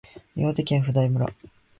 [0.33, 1.27] 岩手県普代村